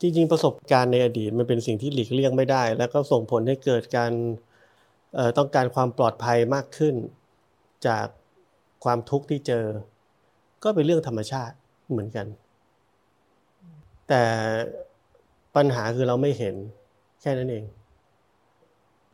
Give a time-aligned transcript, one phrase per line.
[0.00, 4.12] จริง ๆ ประสบการณ์ในอดีตมันเป็นสิ่งที่หลีกเลี่ยงไม่ได้ แล้วก็ส่งผลให้เกิดการ
[5.38, 6.94] ต้องการความปลอดภัยมากขึ้น
[7.86, 8.06] จาก
[8.84, 9.64] ความทุกข์ที่เจอ
[10.62, 11.54] ก็เป็นเรื่องธรรมชาติ
[11.90, 12.26] เหมือนกัน
[14.08, 14.22] แต่
[15.56, 16.54] ปัญหาคือเราไม่เห็น
[17.20, 17.64] แค่นั้นเอง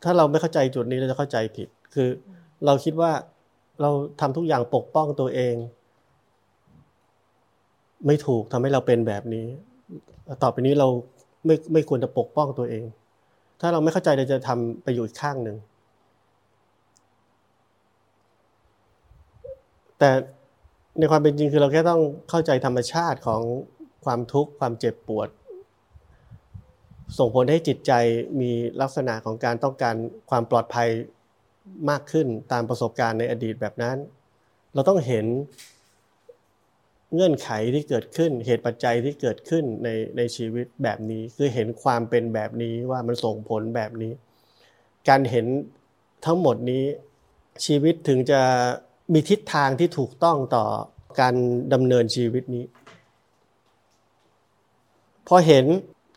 [0.03, 2.09] ถ้าเราไม่เข้าใจจุดนี้เราจะเข้าใจผิด คือ
[2.67, 3.13] เราคิดว่า
[3.81, 3.91] เรา
[4.21, 5.55] ทำทุกอย่างปกป้องตัวเอง
[8.07, 9.47] ไม่ถูกทำให้เราเป็นแบบนี้
[10.43, 10.89] ต่อไปนี้เรา
[11.47, 12.85] ไม่ไม่ควรจะปกป้องตัวเอง
[13.61, 15.57] ถ้าเราไม่เข้าใจเราจะทำไปอยู่อีกข้างหนึ่ง
[19.99, 20.11] แต่
[20.99, 23.43] ในความเป็นจริงคือเราแค่ต้องเข้าใจธรรมชาติของ
[24.05, 25.29] ความทุกข์ความเจ็บปวด
[27.19, 27.93] ส่งผลให้จิตใจ
[28.41, 28.51] มี
[28.81, 29.95] ลักษณะของการต้องการ
[30.31, 30.89] ความปลอดภัย
[31.91, 33.97] มากขึ้นตามประสบการณ์ในอดีตแบบนั้น
[34.75, 35.27] เราต้องเห็น
[37.17, 44.13] เงื่อนไขที่เกิดขึ้น เหตุปัจจัยที่เกิดขึ้นในในชีวิตแบบนี้ คือเห็นความเป็นแบบนี้ว่ามันส่งผลแบบนี้
[45.09, 45.47] การเห็น
[46.27, 46.85] ทั้งหมดนี้
[47.67, 48.41] ชีวิตถึงจะ
[49.13, 50.65] มีทิศทางที่ถูกต้องต่อ
[51.21, 51.35] การ
[51.73, 52.65] ดำเนินชีวิตนี้
[55.29, 55.65] พอเห็น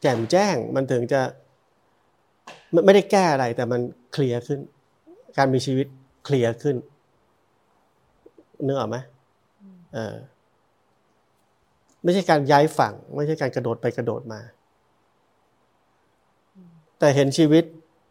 [0.02, 1.22] แจ่มแจ้งมันถึงจะ
[2.86, 3.82] ไม่ได้แก้อะไรแต่มัน
[4.14, 4.60] เคลียร์ขึ้น
[5.38, 5.88] การมีชีวิต
[6.26, 6.76] เคลียร์ขึ้น
[8.66, 8.98] นึกออกไหม
[9.94, 10.16] เออ
[12.04, 14.40] ไม่ใช่การย้ายฝั่ง ไม่ใช่การกระโดดไปกระโดดมา
[17.00, 17.64] แต่เห็นชีวิต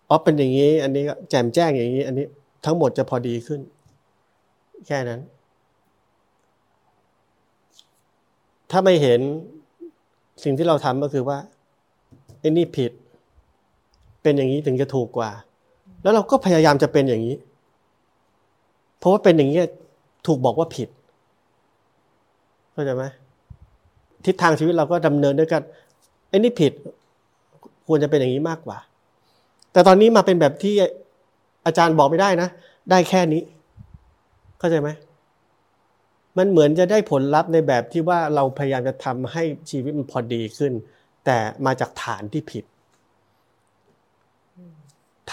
[0.08, 2.26] อ๋อเป็นอย่างนี้ อันนี้แจ่มแจ้งอย่างนี้ อันนี้
[2.64, 3.60] ทั้งหมดจะพอดีขึ้น
[4.86, 5.20] แค่นั้น
[8.70, 9.20] ถ้าไม่เห็น
[10.44, 11.38] สิ่งที่เราทำก็คือว่า
[12.40, 12.92] ไอ้นี่ผิด
[14.22, 15.30] เป็นอย่างนี้ถึงจะถูกกว่า
[16.02, 17.36] แล้วเราก็พยายามจะเป็นอย่างนี้
[18.98, 19.58] เพราะว่าเป็นอย่างนี้
[20.26, 20.88] ถูกบอกว่าผิด
[22.72, 23.04] เข้าใจไหม
[24.26, 25.62] ทิศทางชีวิตเราก็ดำเนินด้วยกัน
[26.28, 26.72] ไอ้นี่ผิด
[27.86, 28.78] ควรจะเป็นอย่างนี้มากกว่า
[29.72, 30.74] แต่ตอนนี้มาเป็นแบบที่
[31.66, 32.48] อาจารย์บอกไม่ได้นะ
[32.90, 33.42] ได้แค่นี้
[34.58, 34.88] เข้าใจไหม
[36.38, 40.72] มันเหมือนจะได้ผลลัพธ์ในแบบที่ว่าเราพยายามจะทำให้ชีวิตมันพอดีขึ้น
[41.26, 42.64] แต่มาจากฐานที่ผิด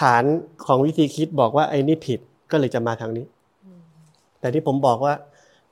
[0.00, 0.24] ฐาน
[0.66, 3.26] ของวิธีคิดบอกว่าไอ้นี่ผิดก็เลยจะมาทางนี้
[4.40, 5.14] แต่ที่ผมบอกว่า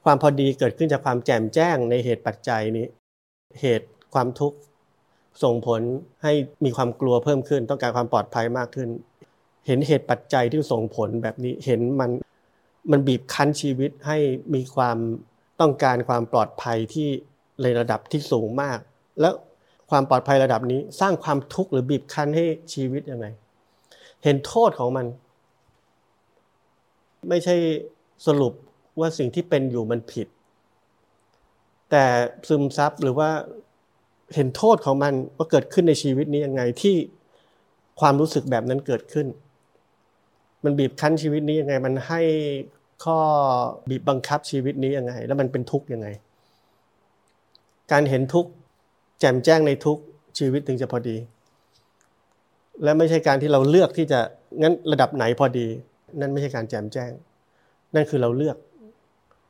[0.05, 2.87] ความพอดีเกิดขึ้นจากความแจ่มแจ้งในเหตุปัจจัยนี้
[3.61, 4.59] เหตุความทุกข์
[5.43, 5.81] ส่งผล
[6.23, 6.33] ให้
[6.65, 8.89] มีความกลัวเพิ่มขึ้น ต้องการความปลอดภัยมากขึ้น
[9.67, 12.11] เห็นเหตุปัจจัยที่ส่งผลแบบนี้เห็นมัน
[12.91, 14.19] มันบีบคั้นชีวิตให้
[14.55, 14.99] มีความ
[15.61, 17.09] ต้องการความปลอดภัยที่
[17.63, 18.79] ในระดับที่สูงมาก
[19.21, 19.35] แล้ว
[19.91, 22.45] ความปลอดภัยระดับนี้สร้างความทุกข์หรือบีบคั้นให้
[22.75, 23.27] ชีวิตยังไง
[24.25, 25.07] เห็นโทษของมัน
[27.29, 27.57] ไม่ใช่
[28.27, 28.53] สรุป
[29.01, 30.27] ว่าสิ่งที่เป็นอยู่มันผิด
[31.91, 32.05] แต่
[32.49, 33.31] ซึมซับหรือว่า
[34.35, 36.97] เห็นโทษของมันว่าเกิดขึ้นในชีวิตนี้ยังไงที่
[38.01, 39.27] ความรู้สึกแบบนั้นเกิดขึ้น
[40.65, 42.21] มันบีบคั้นชีวิตนี้ยังไง มันให้
[43.05, 43.19] ข้อ
[43.91, 46.09] บีบบังคับชีวิตนี้ยังไง แล้วมันเป็นทุกข์ยังไง
[47.93, 48.51] การเห็นทุกข์
[49.21, 50.03] แจ่มแจ้งในทุกข์
[50.39, 51.17] ชีวิตถึงจะพอดี
[52.83, 54.21] และไม่ใช่การที่เราเลือกที่จะ
[54.63, 55.67] งั้นระดับไหนพอดี
[56.21, 57.11] นั่นไม่ใช่การแจ่มแจ้ง
[57.95, 58.57] นั่นคือเราเลือก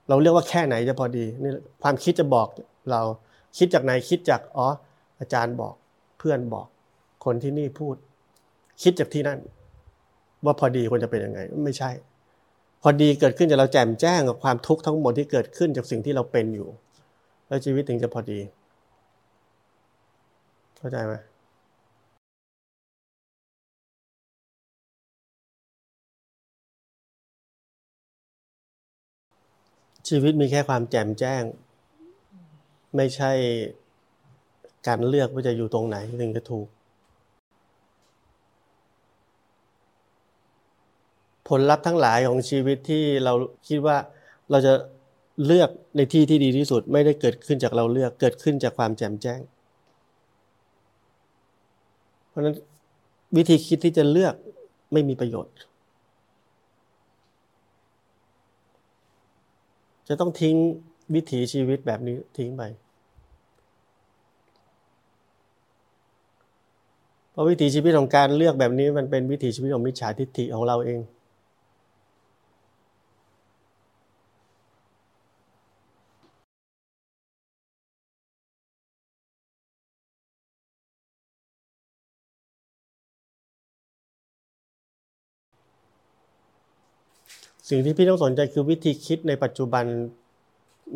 [0.09, 1.50] เราเลือกว่าแค่ไหนจะพอดีนี่
[1.82, 2.48] ความคิดจะบอก
[2.91, 3.00] เรา
[3.59, 4.66] คิดจากไหนคิดจากอ๋อ
[5.20, 5.75] อาจารย์บอก
[6.19, 6.66] เพื่อนบอก
[7.25, 7.97] คนที่นี่พูด
[8.82, 9.38] คิดจากที่นั่น
[10.44, 11.91] ว่าพอดีควรจะเป็นยังไง ไม่ใช่
[12.82, 16.69] พอดีเกิดขึ้นจากเราแจ่มแจ้งกับความทุกข์ทั้งหมดที่เกิดขึ้นจากสิ่งที่เราเป็นอยู่
[17.48, 18.41] แล้วชีวิตถึงจะพอดี
[20.76, 21.15] เข้าใจไหม
[30.09, 31.42] ชีวิตมีแค่ความแจ่มแจ้ง
[32.97, 33.32] ไม่ใช่
[34.87, 36.66] การเลือกว่าจะอยู่ตรงไหนถึงจะถูก
[41.48, 43.32] ผลลัพธ์ทั้งหลายของชีวิตที่เรา
[43.69, 43.97] คิดว่า
[44.51, 44.72] เราจะ
[45.47, 49.41] เลือกในที่ที่ดีที่สุดไม่ได้เกิดขึ้นจากเราเลือกเกิดขึ้นจากความแจ่มแจ้ง
[52.28, 52.54] เพราะฉะนั้น
[53.36, 54.34] วิธีคิดที่จะเลือก
[54.92, 55.54] ไม่มีประโยชน์
[60.09, 60.56] จะต้องทิ้ง
[61.15, 62.62] วิถีชีวิตแบบนี้ทิ้งไป
[67.30, 71.01] เพราะวิถีชีวิตของการเลือกแบบนี้มันเป็นวิถีชีวิตของมิจฉาทิฏฐิของเราเอง
[87.69, 89.84] สิ่งที่พี่ต้องสนใจคือวิธีคิดในปัจจุบัน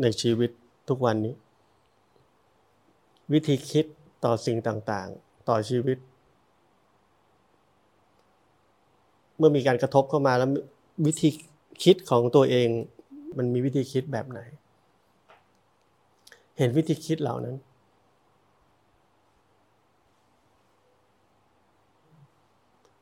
[0.02, 0.50] ในชีวิต
[0.88, 1.34] ทุกวันนี้
[3.32, 3.84] วิธีคิด
[4.24, 5.98] ต่อสิ่งต่างๆ ต่อชีวิต
[9.38, 10.50] เมื่อมีการกระทบเข้ามาแล้ว
[11.06, 11.28] วิธี
[11.82, 12.68] คิดของตัวเอง
[13.38, 14.40] มันมีวิธีคิดแบบไหน
[16.58, 17.56] เห็นวิธีคิดเหล่านั้น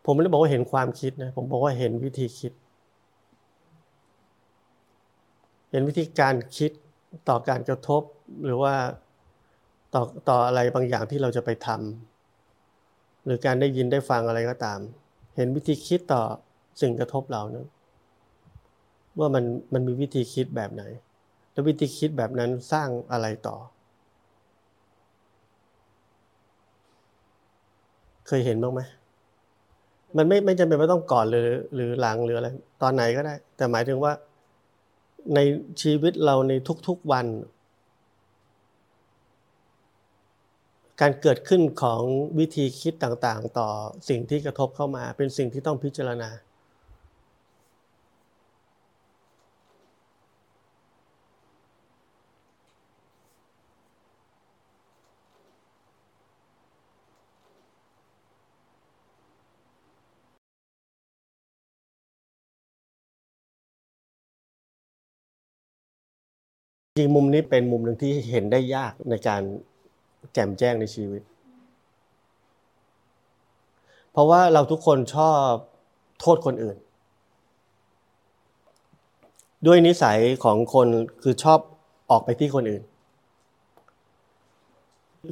[0.04, 2.52] ผมไม่ได้บอกว่าเห็นความคิดนะ ผมบอกว่าเห็นวิธีคิด
[5.70, 6.70] เห็นวิธีการคิด
[7.28, 8.02] ต่อการกระทบ
[8.44, 8.74] หรือว่า
[9.94, 14.78] ต่อต่ออะไรบางอย่างที่เราจะไปทำหรือการได้ยินได้ฟังอะไรก็ตาม
[15.36, 16.22] เห็นวิธีคิดต่อ
[16.80, 17.66] สิ่งกระทบเรานั้น
[19.18, 20.82] ว่ามันมันมีวิธีคิดแบบไหน
[21.52, 23.56] แล้ววิธีคิดแบบนั้นสร้างอะไรต่อ
[28.26, 28.80] เคยเห็นบ้างไหม
[30.16, 32.48] มันไม่ไม่จำเป็นว่าต้องก่อนหรือหรือหลังหรืออะไร
[32.82, 34.12] ตอนไหนก็ได้ แต่หมายถึงว่า
[35.34, 35.38] ใน
[35.82, 36.52] ชีวิตเราใน
[36.88, 37.26] ทุกๆวัน
[41.00, 42.02] การเกิดขึ้นของ
[42.38, 43.68] วิธีคิดต่างๆ ต่อ
[44.08, 46.30] สิ่งที่กระทบเข้ามา เป็นสิ่งที่ต้องพิจารณา
[66.96, 69.42] จริงมุมนี้เป็นมุมหนึ่งที่เห็นได้ยากในการ
[70.32, 71.22] แจ่มแจ้งในชีวิต
[74.12, 75.50] เพราะว่าเราทุกคนชอบ
[76.20, 76.76] โทษคนอื่น
[79.66, 80.88] ด้วยนิสัยของคน
[81.22, 81.58] คือชอบ
[82.10, 82.82] ออกไปที่คนอื่น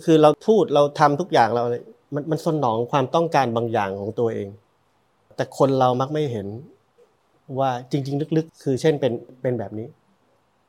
[0.04, 1.64] คือเราพูดเราทำทุกอย่างเรา
[2.14, 4.48] มันมันสนองความต้องการบางอย่างของตัวเอง
[5.36, 6.46] แต่คนเรามักไม่เห็น
[7.58, 9.12] ว่าจริง ๆ ลึกๆ คือเช่นเป็น
[9.42, 9.86] เป็นแบบนี้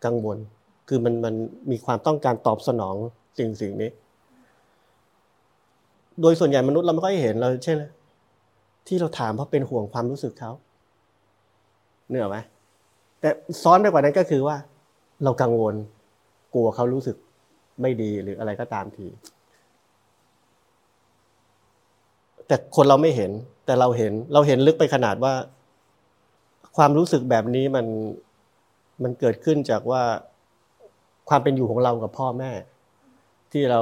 [0.06, 0.38] กังวล
[0.88, 1.36] คือมันมัน
[1.72, 2.96] มีความต้องการตอบสนอง
[3.38, 3.90] สิ่งสิ่งนี้
[6.22, 7.78] โดยส่วนใหญ่มนุษย์เราไม่ค่อยเห็นเราเช่น
[8.88, 10.52] ที่เราถามเพราะเป็นห่วงความรู้สึกเขา
[12.10, 12.38] เหนื่อยไหม
[13.20, 13.30] แต่
[13.64, 14.58] ซ้อนไปกว่านั้นก็คือว่า
[15.24, 15.76] เรากังวล
[16.54, 17.16] กลัวเขารู้สึก
[17.82, 19.08] ไม่ดีหรืออะไรก็ตามที
[22.48, 23.32] แต่คนเราไม่เห็น
[23.66, 25.34] แต่เราเห็น เราเห็นลึกไปขนาดว่า
[26.78, 27.86] ความรู้สึกแบบนี้มัน
[29.04, 30.02] มันเกิดขึ้นจากว่า
[31.30, 32.51] ความเป็นอยู่ของเรากับพ่อแม่
[33.51, 33.81] ที่เรา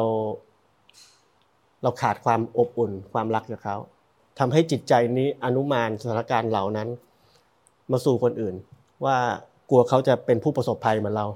[1.84, 3.78] เราขาดความอบอุ่น ความรักจากเขา
[4.40, 6.90] ทำให้จิตใจนี้อนุมานสถานการณ์เหล่านั้น
[7.92, 8.56] มาสู่คนอื่น
[9.06, 9.18] ว่า
[9.70, 11.28] กลัวเขาจะเป็นผู้ประสบภัยเหมือนเรา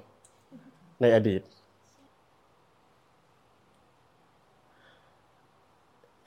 [1.02, 1.42] ในอดีต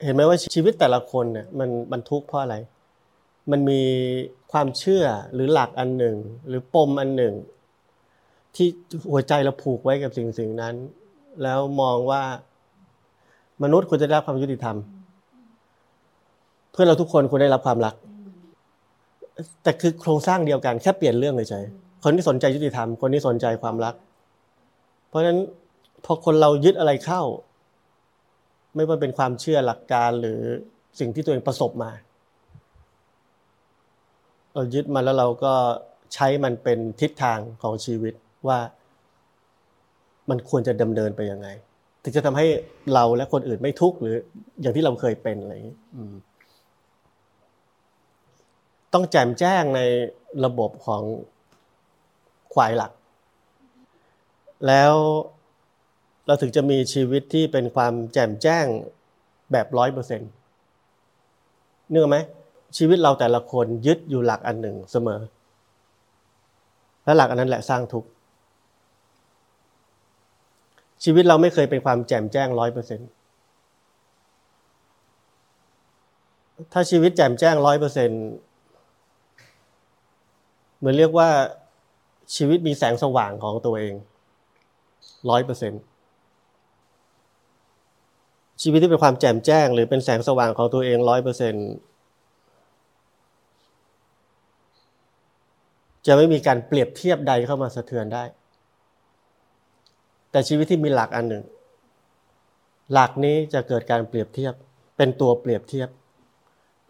[0.03, 2.55] เห็นไหมว่าชีวิตแต่ละคนเนี่ยมันมันทุกเพราะอะไร
[3.51, 3.81] มันมี
[4.51, 6.15] ความเชื่อหรือหลักอันหนึ่ง
[6.47, 7.33] หรือปมอันหนึ่ง
[8.55, 8.67] ที่
[9.11, 10.75] หัวใจเราผูกไว้กับสิ่งสิ่งนั้น
[11.43, 12.23] แล้วมองว่า
[13.63, 14.77] มนุษย์ควรจะได้รับความยุติธรรม
[16.71, 17.95] เพื่อเราทุกคนควรได้รับความรัก
[19.63, 23.95] แต่คือโครงสร้างเดียวกันแค่เปลี่ยนเรื่องเฉยๆคนที่สนใจยุติธรรม คนที่สนใจความรัก
[25.09, 25.39] เพราะฉะนั้น
[26.05, 27.21] พอคนเรายึดอะไรเข้า
[28.75, 30.39] ไม่ว่าเป็นความเชื่อหลักการหรือ
[30.99, 31.91] สิ่งที่ตัวเองประสบมา
[34.53, 35.53] เรายึดมาแล้วเราก็
[36.13, 38.13] ใช้มันเป็นทิศทางของชีวิต
[38.47, 38.59] ว่า
[40.29, 41.47] มันควรจะดำเนินไปยังไง
[42.03, 42.47] ถึงจะทำให้
[42.93, 44.15] เราและคนอื่นไม่ทุกข์หรือ
[44.61, 45.77] อย่างที่เราเคยเป็นอะไรอย่างนี้
[48.93, 49.81] ต้องแจมแจ้งใน
[50.45, 51.01] ระบบของ
[52.53, 52.91] ควายหลัก
[54.67, 54.93] แล้ว
[56.27, 58.65] เราถึงจะมีชีวิตที่เป็นความแจ่มแจ้ง
[59.51, 60.31] แบบร้อยเปอร์เซ็นต์
[61.91, 62.17] เนื่อไหม
[62.77, 65.19] ชีวิตเราแต่ละคนยึดอยู่หลักอันหนึ่งเสมอ
[67.03, 68.09] และหลักอันนั้นแหละสร้างทุกข์
[71.03, 72.99] ชีวิตเราไม่เคยเป็นความแจ่มแจ้งร้อยเปอร์เซ็น
[76.73, 78.09] ถ้าชีวิตแจ่มแจ้งร้อยเปอร์เซ็น
[80.77, 81.29] เหมือนเรียกว่า
[82.35, 83.93] ชีวิตมีแสงสว่างของตัวเอง
[85.29, 85.73] ร้อยเปอร์เซ็น
[88.61, 91.53] ชีวิตที่เป็นความแจ่มแจ้ง หรือเป็นแสงสว่างของตัวเองร้อยเปอร์เซ็น
[96.05, 98.23] จะไม่มีการเปรียบเทียบใดเข้ามาสะเทือนได้
[100.31, 101.43] แต่ชีวิตที่มีหลักอันหนึ่ง
[102.93, 104.53] หลักนี้จะเกิดการเปรียบเทียบ
[104.97, 105.89] เป็นตัวเปรียบเทียบ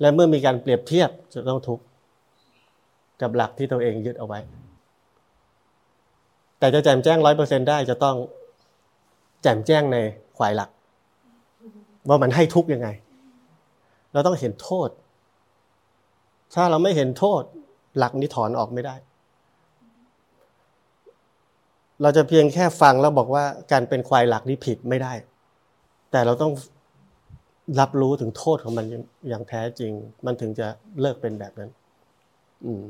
[0.01, 1.83] และเมื่อมีการเปรียบเทียบจะต้องทุกข์
[3.21, 4.39] กับหลักที่ตัวเองยึดเอาไว้
[6.59, 8.15] แต่จะแจ่มแจ้งร้อยเปอร์เซ็นได้จะต้อง
[9.41, 9.97] แจ่มแจ้งใน
[10.37, 10.69] ควายหลัก
[12.07, 12.89] ว่ามันให้ทุกข์ยังไง
[14.13, 14.89] เราต้องเห็นโทษ
[16.53, 17.41] ถ้าเราไม่เห็นโทษ
[17.97, 18.95] หลักนี้ถอนออกไม่ได้
[22.01, 25.13] เราจะเพียงแค่ฟังแล้วบอกว่าการเป็นควายหลักนี่ผิดไม่ได้
[26.11, 26.51] แต่เราต้อง
[27.79, 28.85] รับรู้ถึงโทษของมัน
[29.29, 29.91] อย่างแท้จริง
[30.25, 30.67] มันถึงจะ
[31.01, 31.69] เลิกเป็นแบบนั้น
[32.65, 32.83] อืม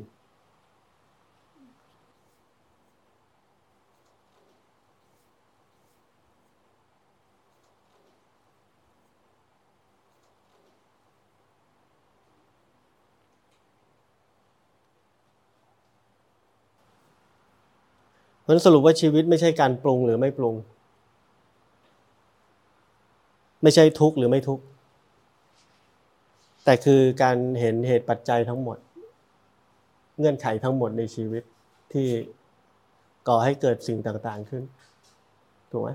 [18.47, 20.55] มันสรุปว่าชีวิตไม่ใช่การปรุงหรือไม่ปรุง
[23.63, 24.63] ไม่ใช่ทุกข์หรือไม่ทุกข์
[26.65, 28.77] แต่คือการเห็นเหตุปัจจัยทั้งหมด
[30.17, 31.43] เงื่อนไขทั้งหมดในชีวิต
[31.93, 32.07] ที่
[33.27, 34.63] ก่อให้เกิดสิ่งต่างๆขึ้น
[35.71, 35.89] ถูกไหม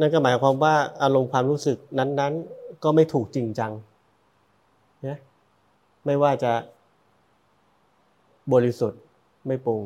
[0.00, 3.72] นั่นก็หมายความว่าอารมณ์ความรู้สึกนั้น ๆ ก็ไม่ถูกจริงจัง
[6.06, 6.52] ไม่ว่าจะ
[8.52, 9.00] บริสุทธิ์
[9.46, 9.82] ไม่ปรุง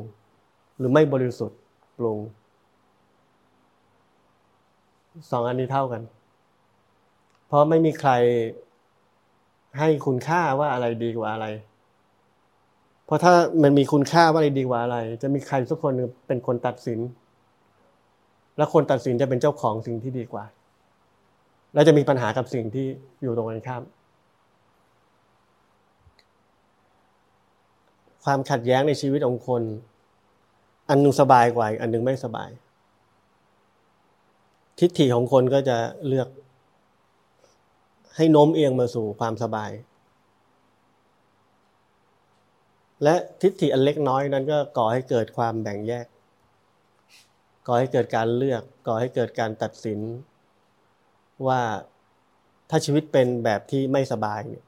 [0.77, 1.59] หรือไม่บริสุทธิ์
[1.97, 2.19] ปรุง
[5.31, 6.01] สองอันนี้เท่ากัน
[7.47, 8.11] เพราะไม่มีใคร
[9.79, 11.47] ให้คุณค่าว่าอะไรดีกว่าอะไร
[13.05, 15.93] เพราะถ้ามันมีคุณค่าว่าอะไรดีกว่าอะไร จะมีใครสักคน
[16.27, 16.99] เป็นคนตัดสิน
[18.57, 20.45] และคนตัดสินจะเป็นเจ้าของสิ่งที่ดีกว่า
[21.73, 22.85] แล้วจะมีปัญหากับสิ่งที่
[23.21, 23.81] อยู่ตรงกันข้าม
[28.23, 29.63] ความขัดแย้งในชีวิตของคน
[30.89, 32.49] อันนึงสบายกว่าอันนึงไม่สบาย
[34.79, 36.27] ทิฏฐิของคนก็จะเลือก
[38.15, 39.71] ให้โน้มเอียงมาสู่ความสบาย
[43.03, 46.05] และทิฏฐิอันเล็กน้อยนั้นก็ก่อให้เกิดความแบ่งแยก
[47.67, 49.99] ก่อให้เกิดการเลือก ก่อให้เกิดการตัดสิน
[51.47, 51.61] ว่า
[52.69, 54.65] ถ้าชีวิตเป็นแบบที่ไม่สบายเนี่ย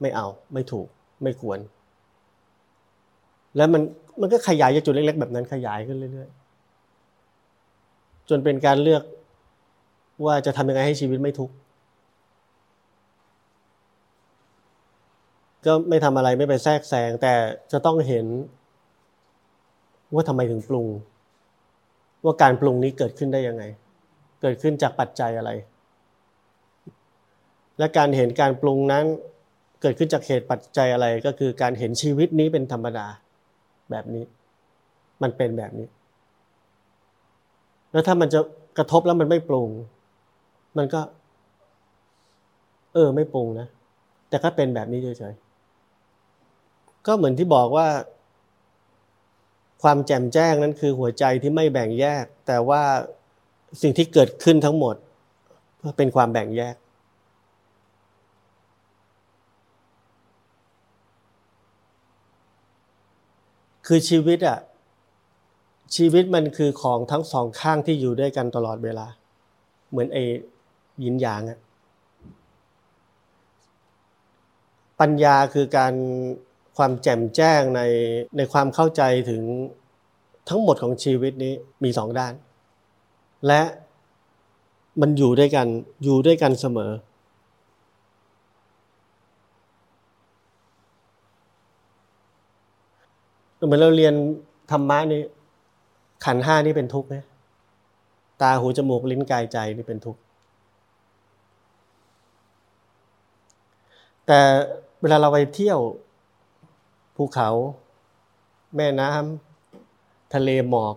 [0.00, 0.86] ไม่เอาไม่ถูก
[1.22, 1.58] ไม่ควร
[3.56, 3.82] แล้วมัน
[4.20, 9.02] มันก็ขยายจากจุดเล็ก ๆ แบบนั้นขยายขึ้นเรื่อยๆ จนเป็นการเลือก
[10.24, 11.54] ว่าจะทำยังไงให้ชีวิตไม่ทุกข์
[15.66, 17.32] ก็ไม่ทำอะไรไม่ไปแทรกแซงแต่
[17.72, 18.26] จะต้องเห็น
[20.14, 20.86] ว่าทำไมถึงปรุง
[22.24, 23.62] ว่าการปรุงนี้เกิดขึ้นได้ยังไง
[24.42, 25.50] เกิดขึ้นจากปัจจัยอะไร
[27.78, 29.04] และการเห็นการปรุงนั้น
[29.82, 33.06] เกิดขึ้นจากเหตุปัจจัยอะไรก็คือการเห็นชีวิตนี้เป็นธรรมดา
[33.90, 34.24] แบบนี้
[35.22, 35.88] มันเป็นแบบนี้
[37.92, 38.40] แล้วถ้ามันจะ
[38.78, 39.70] กระทบแล้วมันไม่ปรุง
[40.78, 41.00] มันก็
[42.94, 43.66] เออ ไม่ปรุงนะ
[44.28, 47.88] แต่ก็เป็นแบบนี้เฉยๆ ก็เหมือนที่บอกว่า
[49.82, 52.82] ความแจ่มแจ้งนั้นคือหัวใจที่ไม่แบ่งแยก แต่ว่า
[53.82, 54.94] สิ่งที่เกิดขึ้นทั้งหมด
[55.98, 56.74] เป็นความแบ่งแยก
[63.92, 64.58] คือชีวิตอะ
[65.96, 69.06] ชีวิตมันคือของทั้งสองข้างที่อยู่ด้วยกันตลอดเวลา
[69.90, 70.24] เหมือนไอ้
[71.04, 71.58] ยินหยางอะ
[75.00, 75.94] ปัญญาคือการ
[76.76, 77.82] ความแจ่มแจ้งใน
[78.36, 79.42] ในความเข้าใจถึง
[80.48, 81.52] ทั้งหมดของชีวิตนี้
[81.84, 82.34] มีสองด้าน
[83.46, 83.62] และ
[85.00, 85.66] มันอยู่ด้วยกัน
[86.04, 86.92] อยู่ด้วยกันเสมอ
[93.64, 94.14] เหมือนเราเรียน
[94.70, 95.22] ธรรมะนี่
[96.24, 97.16] ขันห้านี่เป็นทุกข์ไหม
[98.42, 100.20] ตาหูจมูกลิ้นกายใจนี่เป็นทุกข์
[104.26, 104.40] แต่
[105.00, 105.80] เวลาเราไปเที่ยว
[107.16, 107.50] ภูเขา
[108.76, 110.96] แม่น้ำทะเลหมอก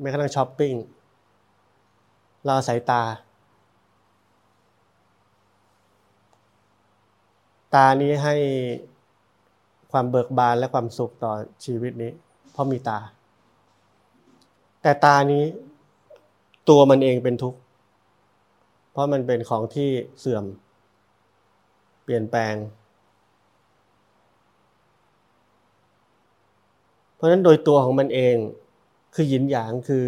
[0.00, 0.74] แม้กระทั่งช้อปปิ้ง
[2.44, 3.02] เราสายตา
[7.74, 8.36] ตานี้ให้
[9.94, 11.32] ความเบิกบานและความสุขต่อ
[11.64, 12.10] ชีวิตนี้
[12.52, 12.98] เพราะมีตา
[14.82, 15.44] แต่ตานี้
[16.68, 17.58] ตัวมันเองเป็นทุกข์
[18.92, 20.44] เพราะมันเป็นของที่เสื่อม
[22.04, 22.54] เปลี่ยนแปลง
[27.14, 28.36] เพราะฉะนั้นโดยตัวของมันเอง
[29.14, 30.04] คือหยินหยางคือ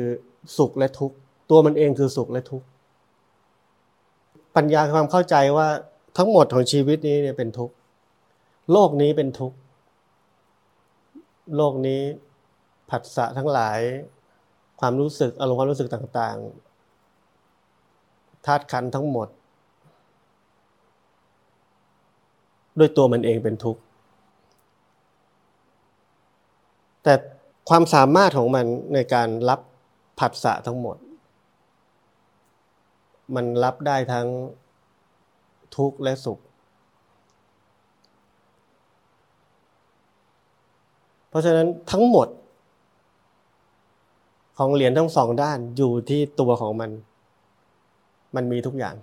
[0.59, 1.16] สุขและทุกข์
[1.50, 2.66] ตัวมันเองคือสุขและทุกข์
[4.57, 5.69] ปัญญาความเข้าใจว่า
[6.16, 7.75] ทั้งหมดของชีวิตนี้เนี่ยเป็นทุกข์
[8.73, 9.57] โลกนี้เป็นทุกข์
[11.55, 12.03] โลกนี้
[12.91, 13.81] ผัสสะทั้งหลาย
[14.81, 19.29] ความรู้สึกอารมณ์ความรู้สึกต่างๆธาตุขันทั้งหมด
[22.79, 23.81] ด้วยตัวมันเองเป็นทุกข์
[27.03, 27.15] แต่
[27.69, 29.61] ความสามารถของมันในการรับ
[30.19, 30.97] ผัสสะทั้งหมด
[33.35, 34.26] มันรับได้ทั้ง
[35.76, 36.38] ทุกข์และสุข
[41.25, 42.28] เพ ราะฉะนั้นทั้งหมด
[44.59, 46.90] ของเหรียญทั้งสองด้านอยู่ที่ตัวของมัน
[48.37, 48.95] มันมีทุกอย่าง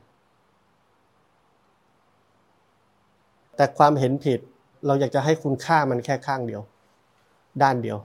[3.55, 4.39] แต่ความเห็นผิด
[4.85, 6.61] เราอยากจะให้คุณค่ามันแค่ข้างเดียว
[7.61, 7.99] ด้านเดียว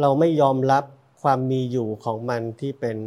[0.00, 0.84] เราไม่ยอมรับ
[1.22, 2.98] ความมีอยู่ของมันที่เป็น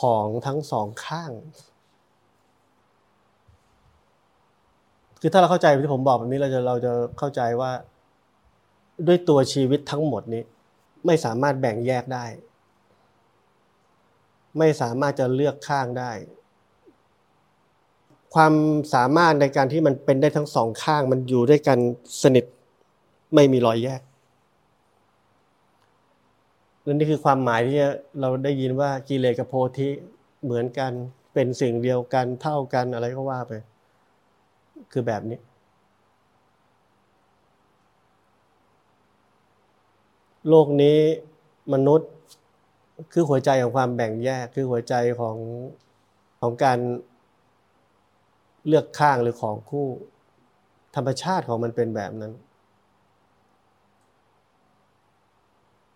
[0.00, 1.30] ของทั้งสองข้าง
[5.20, 7.72] คือถ้าเราเข้าใจที่ผมบอกแบบนี้เราจะเราจะเข้าใจว่า
[9.06, 10.42] ด้วยตัวชีวิตทั้งหมดนี้
[11.06, 12.26] ไม่สามารถแบ่งแยกได้
[14.58, 16.12] ไม่สามารถจะเลือกข้างได้
[18.34, 18.52] ความ
[18.94, 21.78] สามารถในการที่มันเป็นได้ทั้งสองข้าง มันอยู่ด้วยกัน
[22.22, 22.44] สนิท
[23.34, 24.00] ไม่มีรอยแยก
[26.84, 27.78] นั่นนี่คือความหมายที่
[28.20, 29.88] เราได้ยินว่ากิเลสกับโพธิ
[30.44, 30.92] เหมือนกัน
[31.34, 33.52] เป็นสิ่งเดียวกันเท่ากันอะไรก็ว่าไป
[34.92, 35.38] คือแบบนี้
[40.48, 40.98] โลกนี้
[41.72, 42.10] มนุษย์
[43.12, 45.36] คือหัวใจของความแบ่งแยก คือหัวใจของ
[46.40, 46.78] ของการ
[48.66, 49.86] เลือกข้างหรือของคู่
[50.96, 52.32] ธรรมชาติของมันเป็นแบบนั้น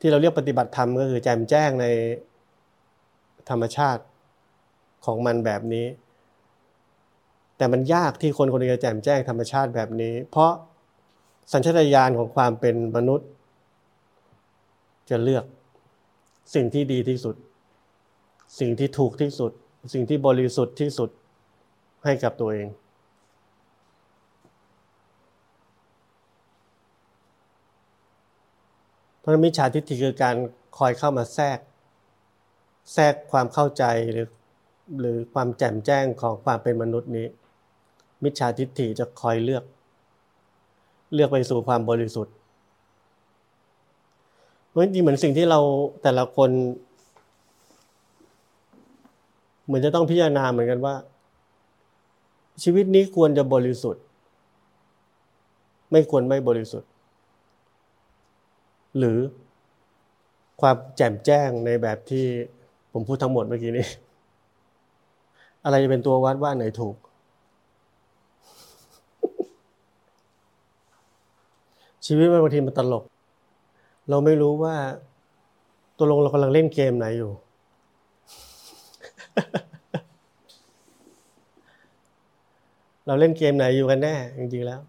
[0.00, 1.86] ที่เราเรียกปฏิบัติธรรมก็คือแจมแจ้งใน
[3.50, 4.02] ธรรมชาติ
[5.04, 5.86] ของมันแบบนี้
[7.60, 10.52] แต่มันยากที่คนคนนึงจะแจมแจ้งธรรมชาติแบบนี้ เพราะ
[11.52, 13.28] สัญชาตญาณของความเป็นมนุษย์
[15.10, 15.44] จะเลือก
[16.54, 17.36] สิ่งที่ดีที่สุด
[18.58, 19.52] สิ่งที่ถูกที่สุด
[19.92, 21.10] สิ่งที่บริสุทธิ์ที่สุด
[22.04, 22.68] ให้กับตัวเอง
[29.18, 30.36] เพราะมิจฉาทิฏฐิคือการ
[30.78, 31.58] คอยเข้ามาแทรก
[32.94, 34.28] แทรกความเข้าใจหรือ
[35.00, 37.26] หรือความแจ่มแจ้งของความเป็นมนุษย์นี้
[38.22, 39.64] มิจฉาทิฏฐิจะคอยเลือก
[41.14, 42.34] เลือกไปสู่ความบริสุทธิ์
[44.68, 45.60] เพราะจริงเหมือนสิ่งที่เรา
[46.02, 46.50] แต่ละคน
[49.64, 50.94] เหมือนจะต้องพิจารณาเหมือนกันว่า
[52.62, 54.02] ชีวิตนี้ควรจะบริสุทธิ์
[55.90, 56.88] ไม่ควรไม่บริสุทธิ์
[58.98, 59.18] หรือ
[60.60, 62.24] ความแจ่มแจ้งในแบบที่
[62.92, 63.86] ผมพูดทั้งหมดเมื่อกี้นี้
[65.64, 66.96] อะไรจะเป็นตัววัดว่าไหนถูก
[72.06, 73.04] ชีวิตบางทีมันตลก
[74.10, 74.74] เราไม่รู้ว่า
[75.96, 77.32] ตัวลงเรากำลังเล่นเกมไหนอยู่
[83.06, 84.80] เราเล่นเกมไหนอยู่กันแน่ จริงๆแล้ว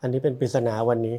[0.00, 1.16] อันนี้เป็นปริศนาวันนี้